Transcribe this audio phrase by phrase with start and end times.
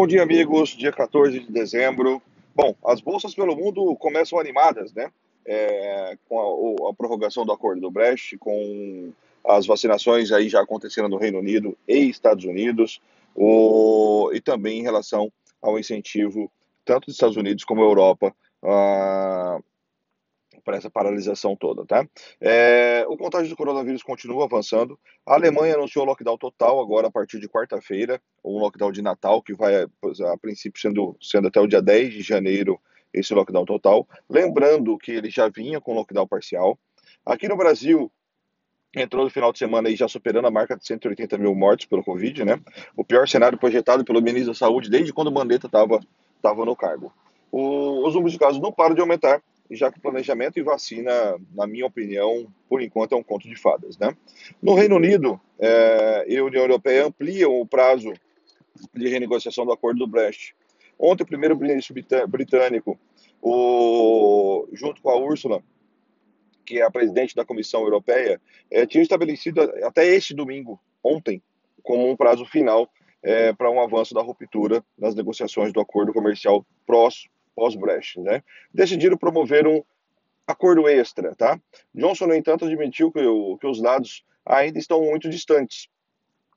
[0.00, 0.70] Bom dia, amigos.
[0.70, 2.22] Dia 14 de dezembro.
[2.54, 5.12] Bom, as bolsas pelo mundo começam animadas, né?
[5.44, 9.12] É, com a, a, prorrogação do acordo do Brecht, com
[9.46, 12.98] as vacinações aí já acontecendo no Reino Unido e Estados Unidos,
[13.34, 15.30] o, e também em relação
[15.60, 16.50] ao incentivo
[16.82, 19.60] tanto dos Estados Unidos como Europa ah,
[20.70, 22.06] para essa paralisação toda, tá?
[22.40, 24.96] É, o contágio do coronavírus continua avançando.
[25.26, 29.52] A Alemanha anunciou lockdown total agora a partir de quarta-feira, um lockdown de Natal que
[29.52, 32.80] vai, a princípio, sendo, sendo até o dia 10 de janeiro
[33.12, 34.08] esse lockdown total.
[34.28, 36.78] Lembrando que ele já vinha com lockdown parcial.
[37.26, 38.08] Aqui no Brasil,
[38.94, 42.04] entrou no final de semana aí já superando a marca de 180 mil mortes pelo
[42.04, 42.60] Covid, né?
[42.96, 45.98] O pior cenário projetado pelo ministro da Saúde desde quando o Mandetta estava
[46.40, 47.12] tava no cargo.
[47.50, 51.12] O, os números de casos não param de aumentar já que planejamento e vacina,
[51.54, 53.96] na minha opinião, por enquanto é um conto de fadas.
[53.96, 54.16] Né?
[54.60, 58.12] No Reino Unido, é, e União Europeia ampliam o prazo
[58.94, 60.54] de renegociação do acordo do Brecht.
[60.98, 61.94] Ontem, o primeiro-ministro
[62.28, 62.98] britânico,
[63.40, 65.62] o, junto com a Úrsula,
[66.66, 68.40] que é a presidente da Comissão Europeia,
[68.70, 71.42] é, tinha estabelecido até este domingo, ontem,
[71.82, 72.90] como um prazo final
[73.22, 77.30] é, para um avanço da ruptura nas negociações do acordo comercial próximo
[77.60, 78.42] pós-Brecht, né?
[78.72, 79.82] Decidiram promover um
[80.46, 81.60] acordo extra, tá?
[81.94, 85.88] Johnson, no entanto, admitiu que, o, que os lados ainda estão muito distantes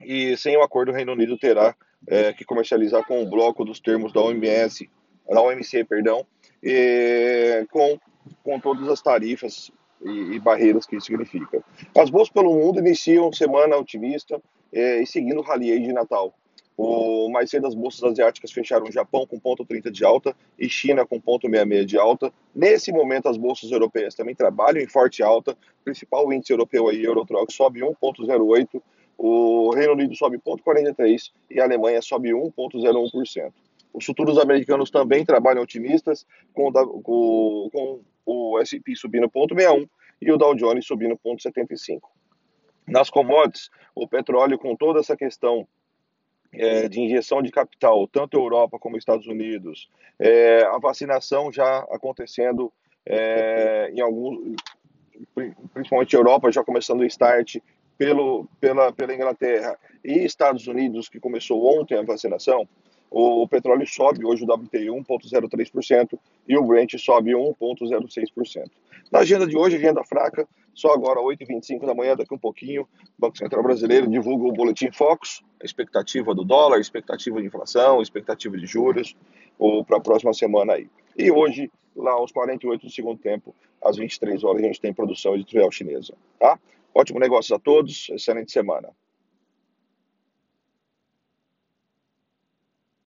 [0.00, 1.74] e sem o acordo o Reino Unido terá
[2.06, 4.88] é, que comercializar com o bloco dos termos da OMS,
[5.28, 6.24] da OMC, perdão,
[6.62, 7.98] e, com,
[8.44, 11.60] com todas as tarifas e, e, barreiras que isso significa.
[11.98, 14.40] As bolsas pelo mundo iniciam semana otimista
[14.72, 16.32] é, e seguindo o rally de Natal.
[16.76, 21.06] O mais cedo as bolsas asiáticas fecharam Japão com ponto 30 de alta e China
[21.06, 22.32] com ponto 66 de alta.
[22.54, 25.52] Nesse momento as bolsas europeias também trabalham em forte alta.
[25.52, 28.82] O principal índice europeu aí, Eurotrox, sobe 1.08,
[29.16, 33.52] o Reino Unido sobe 0.43 e a Alemanha sobe 1.01%.
[33.92, 39.88] Os futuros americanos também trabalham otimistas, com, com, com o S&P subindo 0.61
[40.20, 42.00] e o Dow Jones subindo 0.75.
[42.88, 45.66] Nas commodities, o petróleo com toda essa questão
[46.56, 49.88] é, de injeção de capital, tanto Europa como Estados Unidos,
[50.18, 52.72] é, a vacinação já acontecendo
[53.06, 54.56] é, em alguns,
[55.72, 57.56] principalmente Europa, já começando o start
[57.96, 62.68] pelo, pela, pela Inglaterra e Estados Unidos, que começou ontem a vacinação,
[63.10, 68.70] o, petróleo sobe hoje o WTI 1,03% e o Brent sobe 1,06%.
[69.12, 72.86] Na agenda de hoje, agenda fraca, só agora 8h25 da manhã, daqui um pouquinho, o
[73.16, 78.56] Banco Central Brasileiro divulga o Boletim Focus, a expectativa do dólar, expectativa de inflação, expectativa
[78.56, 79.16] de juros,
[79.86, 80.88] para a próxima semana aí.
[81.16, 85.34] E hoje, lá aos 48 do segundo tempo, às 23 horas, a gente tem produção
[85.34, 86.14] editorial chinesa.
[86.40, 86.58] Tá?
[86.92, 88.88] Ótimo negócio a todos, excelente semana.